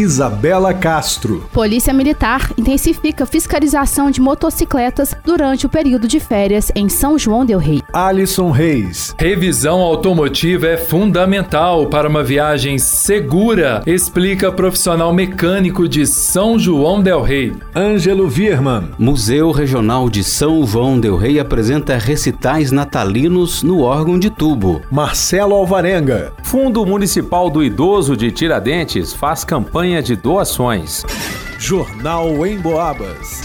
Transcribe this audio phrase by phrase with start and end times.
[0.00, 1.46] Isabela Castro.
[1.52, 7.58] Polícia Militar intensifica fiscalização de motocicletas durante o período de férias em São João del
[7.58, 7.82] Rei.
[7.92, 9.14] Alisson Reis.
[9.18, 17.22] Revisão automotiva é fundamental para uma viagem segura, explica profissional mecânico de São João del
[17.22, 17.52] Rei.
[17.76, 18.90] Ângelo Vierman.
[18.98, 24.80] Museu Regional de São João del Rei apresenta recitais natalinos no órgão de tubo.
[24.90, 26.32] Marcelo Alvarenga.
[26.50, 31.04] Fundo Municipal do Idoso de Tiradentes faz campanha de doações.
[31.60, 33.40] Jornal em Boabas.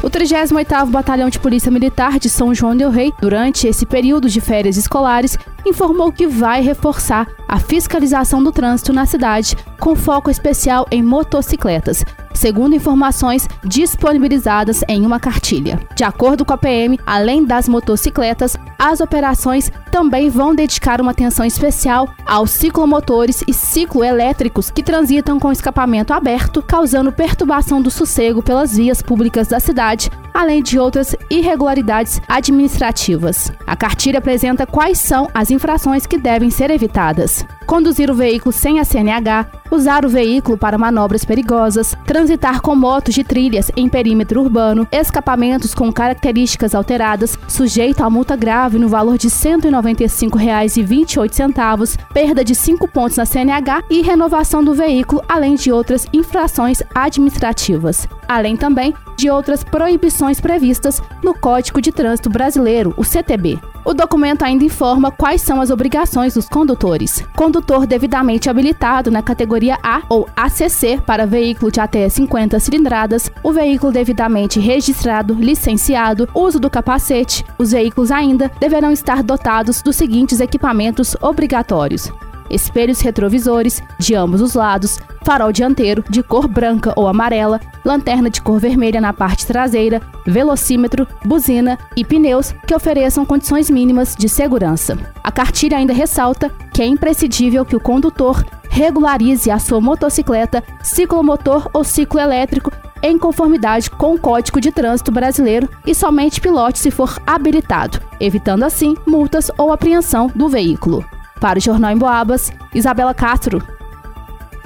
[0.00, 4.40] O 38º Batalhão de Polícia Militar de São João del Rei, durante esse período de
[4.40, 5.36] férias escolares,
[5.66, 12.04] informou que vai reforçar a fiscalização do trânsito na cidade, com foco especial em motocicletas,
[12.32, 15.80] segundo informações disponibilizadas em uma cartilha.
[15.96, 21.46] De acordo com a PM, além das motocicletas, as operações também vão dedicar uma atenção
[21.46, 28.76] especial aos ciclomotores e cicloelétricos que transitam com escapamento aberto, causando perturbação do sossego pelas
[28.76, 33.52] vias públicas da cidade, além de outras irregularidades administrativas.
[33.64, 38.80] A cartilha apresenta quais são as infrações que devem ser evitadas: conduzir o veículo sem
[38.80, 44.40] a CNH, usar o veículo para manobras perigosas, transitar com motos de trilhas em perímetro
[44.40, 52.44] urbano, escapamentos com características alteradas, sujeito a multa grave no valor de R$ 195,28, perda
[52.44, 58.06] de 5 pontos na CNH e renovação do veículo, além de outras infrações administrativas.
[58.28, 63.56] Além também de outras proibições previstas no Código de Trânsito Brasileiro, o CTB.
[63.84, 67.24] O documento ainda informa quais são as obrigações dos condutores.
[67.36, 73.52] Condutor devidamente habilitado na categoria A ou ACC para veículo de até 50 cilindradas, o
[73.52, 77.44] veículo devidamente registrado, licenciado, uso do capacete.
[77.58, 82.10] Os veículos ainda deverão estar dotados dos seguintes equipamentos obrigatórios:
[82.50, 88.40] espelhos retrovisores de ambos os lados, farol dianteiro de cor branca ou amarela, lanterna de
[88.40, 94.98] cor vermelha na parte traseira, velocímetro, buzina e pneus que ofereçam condições mínimas de segurança.
[95.22, 101.68] A cartilha ainda ressalta que é imprescindível que o condutor regularize a sua motocicleta, ciclomotor
[101.74, 102.72] ou ciclo elétrico
[103.02, 108.62] em conformidade com o Código de Trânsito Brasileiro e somente pilote se for habilitado, evitando
[108.62, 111.04] assim multas ou apreensão do veículo.
[111.40, 113.60] Para o Jornal em Boabas, Isabela Castro.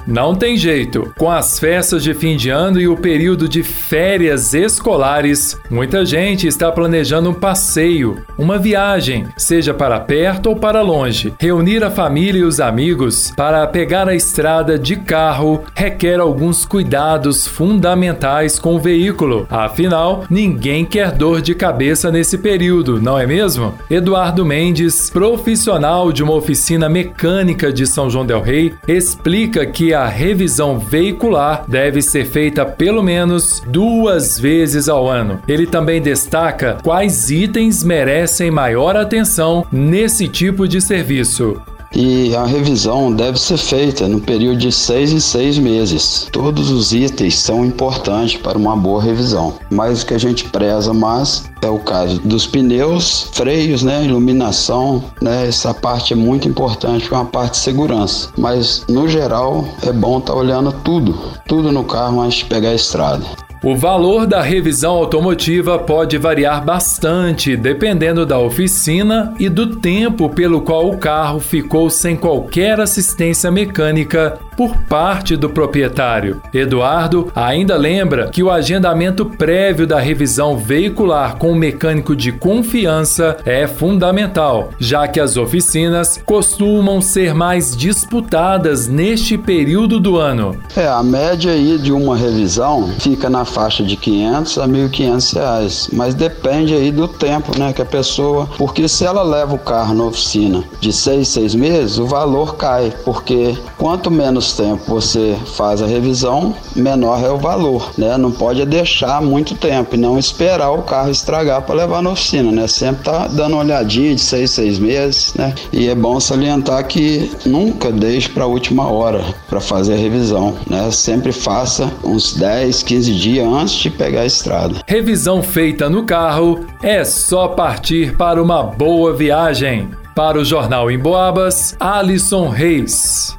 [0.07, 1.13] Não tem jeito.
[1.17, 6.47] Com as festas de fim de ano e o período de férias escolares, muita gente
[6.47, 11.33] está planejando um passeio, uma viagem, seja para perto ou para longe.
[11.37, 17.45] Reunir a família e os amigos para pegar a estrada de carro requer alguns cuidados
[17.45, 19.45] fundamentais com o veículo.
[19.49, 23.73] Afinal, ninguém quer dor de cabeça nesse período, não é mesmo?
[23.89, 30.07] Eduardo Mendes, profissional de uma oficina mecânica de São João del Rei, explica que a
[30.07, 35.41] revisão veicular deve ser feita pelo menos duas vezes ao ano.
[35.47, 41.61] Ele também destaca quais itens merecem maior atenção nesse tipo de serviço
[41.93, 46.27] e a revisão deve ser feita no período de seis em seis meses.
[46.31, 50.93] Todos os itens são importantes para uma boa revisão, mas o que a gente preza
[50.93, 57.01] mais é o caso dos pneus, freios, né, iluminação, né, essa parte é muito importante
[57.01, 58.29] porque é uma parte de segurança.
[58.37, 61.17] Mas no geral é bom estar tá olhando tudo,
[61.47, 63.46] tudo no carro antes de pegar a estrada.
[63.63, 70.61] O valor da revisão automotiva pode variar bastante dependendo da oficina e do tempo pelo
[70.61, 76.41] qual o carro ficou sem qualquer assistência mecânica por parte do proprietário.
[76.51, 83.37] Eduardo ainda lembra que o agendamento prévio da revisão veicular com um mecânico de confiança
[83.45, 90.57] é fundamental, já que as oficinas costumam ser mais disputadas neste período do ano.
[90.75, 95.89] É, a média aí de uma revisão fica na faixa de 500 a 1.500 reais,
[95.93, 99.93] mas depende aí do tempo, né, que a pessoa, porque se ela leva o carro
[99.93, 105.35] na oficina de seis, seis meses, o valor cai, porque quanto menos menos tempo você
[105.55, 108.17] faz a revisão, menor é o valor, né?
[108.17, 112.51] Não pode deixar muito tempo e não esperar o carro estragar para levar na oficina,
[112.51, 112.67] né?
[112.67, 115.53] Sempre tá dando uma olhadinha de seis, seis meses, né?
[115.71, 120.55] E é bom salientar que nunca deixe para a última hora para fazer a revisão,
[120.69, 120.89] né?
[120.91, 124.81] Sempre faça uns 10, 15 dias antes de pegar a estrada.
[124.85, 129.89] Revisão feita no carro é só partir para uma boa viagem.
[130.15, 133.36] Para o Jornal em Boabas, Alisson Reis.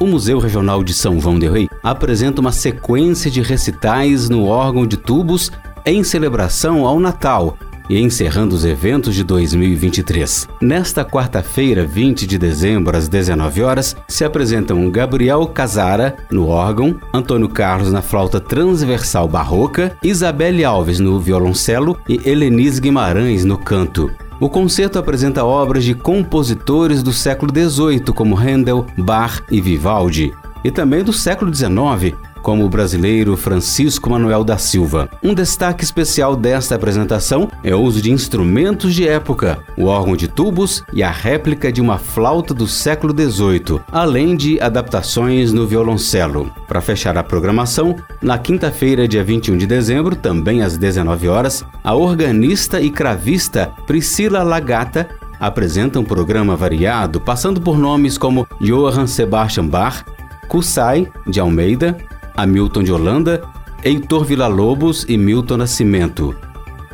[0.00, 4.86] O Museu Regional de São João del Rei apresenta uma sequência de recitais no órgão
[4.86, 5.52] de tubos
[5.84, 10.48] em celebração ao Natal e encerrando os eventos de 2023.
[10.58, 17.50] Nesta quarta-feira, 20 de dezembro, às 19 horas, se apresentam Gabriel Casara no órgão, Antônio
[17.50, 24.10] Carlos na flauta transversal barroca, Isabelle Alves no violoncelo e Helenise Guimarães no canto.
[24.40, 30.32] O concerto apresenta obras de compositores do século XVIII, como Handel, Bach e Vivaldi,
[30.64, 32.16] e também do século XIX,
[32.50, 35.08] como o brasileiro Francisco Manuel da Silva.
[35.22, 40.26] Um destaque especial desta apresentação é o uso de instrumentos de época, o órgão de
[40.26, 46.50] tubos e a réplica de uma flauta do século XVIII, além de adaptações no violoncelo.
[46.66, 51.94] Para fechar a programação, na quinta-feira, dia 21 de dezembro, também às 19 horas, a
[51.94, 55.08] organista e cravista Priscila Lagata
[55.38, 60.04] apresenta um programa variado, passando por nomes como Johann Sebastian Bach,
[60.48, 61.96] Kusai de Almeida,
[62.36, 63.42] Hamilton de Holanda,
[63.84, 66.34] Heitor Villa-Lobos e Milton Nascimento.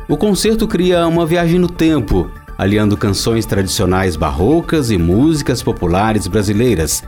[0.07, 7.03] O concerto cria uma viagem no tempo, aliando canções tradicionais barrocas e músicas populares brasileiras.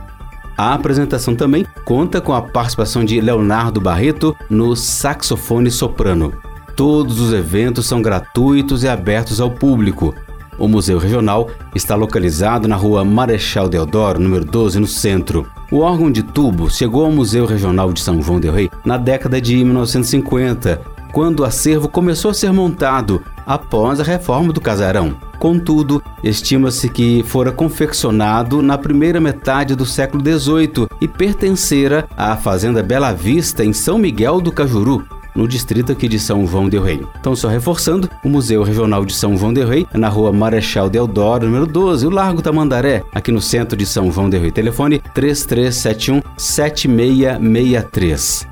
[0.56, 6.34] A apresentação também conta com a participação de Leonardo Barreto no saxofone soprano.
[6.76, 10.14] Todos os eventos são gratuitos e abertos ao público.
[10.60, 15.46] O Museu Regional está localizado na rua Marechal Deodoro, número 12, no centro.
[15.72, 19.40] O órgão de tubo chegou ao Museu Regional de São João del Rei na década
[19.40, 20.82] de 1950,
[21.14, 25.16] quando o acervo começou a ser montado após a reforma do casarão.
[25.38, 32.82] Contudo, estima-se que fora confeccionado na primeira metade do século XVIII e pertencera à Fazenda
[32.82, 35.06] Bela Vista, em São Miguel do Cajuru,
[35.40, 37.02] no distrito aqui de São João del Rei.
[37.18, 40.90] Então, só reforçando, o Museu Regional de São João del Rei é na rua Marechal
[40.90, 44.50] Deodoro, número 12, o Largo Tamandaré, aqui no centro de São João del Rei.
[44.50, 48.46] Telefone 3371 7663.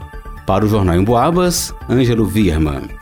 [0.46, 2.98] Para o Jornal em Boabas, Ângelo Virman.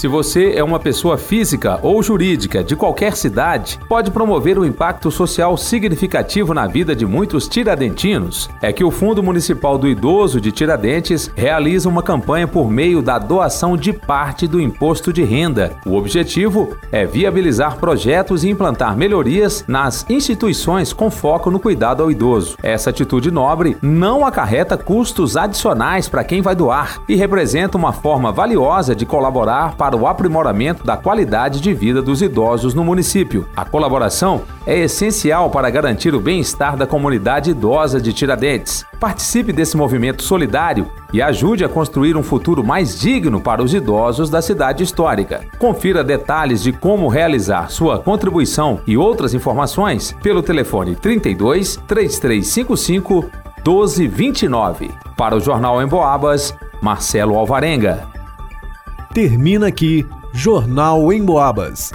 [0.00, 5.10] Se você é uma pessoa física ou jurídica de qualquer cidade, pode promover um impacto
[5.10, 8.48] social significativo na vida de muitos tiradentinos.
[8.62, 13.18] É que o Fundo Municipal do Idoso de Tiradentes realiza uma campanha por meio da
[13.18, 15.72] doação de parte do imposto de renda.
[15.84, 22.10] O objetivo é viabilizar projetos e implantar melhorias nas instituições com foco no cuidado ao
[22.10, 22.56] idoso.
[22.62, 28.32] Essa atitude nobre não acarreta custos adicionais para quem vai doar e representa uma forma
[28.32, 33.48] valiosa de colaborar para para o aprimoramento da qualidade de vida dos idosos no município.
[33.56, 38.86] A colaboração é essencial para garantir o bem-estar da comunidade idosa de Tiradentes.
[39.00, 44.30] Participe desse movimento solidário e ajude a construir um futuro mais digno para os idosos
[44.30, 45.44] da cidade histórica.
[45.58, 53.28] Confira detalhes de como realizar sua contribuição e outras informações pelo telefone 32 3355
[53.66, 54.92] 1229.
[55.16, 58.19] Para o Jornal em Boabas, Marcelo Alvarenga.
[59.12, 61.90] Termina aqui Jornal em Boabas.